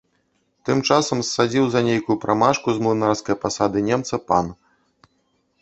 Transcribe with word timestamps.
Тым 0.67 0.79
часам 0.93 1.19
ссадзіў 1.29 1.65
за 1.75 1.83
нейкую 1.89 2.17
прамашку 2.23 2.67
з 2.79 2.83
млынарскае 2.87 3.37
пасады 3.45 3.77
немца 3.91 4.15
пан. 4.31 4.45